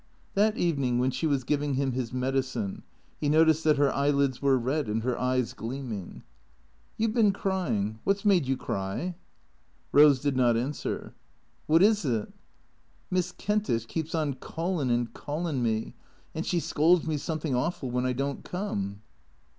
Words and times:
That 0.33 0.57
evening, 0.57 0.97
when 0.97 1.11
she 1.11 1.27
was 1.27 1.43
giving 1.43 1.75
him 1.75 1.91
his 1.91 2.11
medicine, 2.11 2.81
he 3.19 3.29
noticed 3.29 3.63
that 3.65 3.77
her 3.77 3.93
eyelids 3.93 4.41
were 4.41 4.57
red 4.57 4.87
and 4.87 5.03
her 5.03 5.15
eyes 5.15 5.53
gleaming." 5.53 6.23
You 6.97 7.07
've 7.09 7.13
been 7.13 7.31
crying. 7.33 7.99
What 8.03 8.17
's 8.17 8.25
made 8.25 8.47
you 8.47 8.57
cry?" 8.57 9.13
Eose 9.93 10.19
did 10.19 10.35
not 10.35 10.57
answer. 10.57 11.13
"What 11.67 11.83
is 11.83 12.03
it?"" 12.03 12.33
Miss 13.11 13.31
Kentish 13.31 13.85
keeps 13.85 14.15
on 14.15 14.33
callin' 14.37 14.89
and 14.89 15.13
callin' 15.13 15.61
me. 15.61 15.93
And 16.33 16.47
she 16.47 16.59
scolds 16.59 17.05
me 17.05 17.15
something 17.17 17.53
awful 17.53 17.91
when 17.91 18.07
I 18.07 18.13
don't 18.13 18.43
come." 18.43 19.01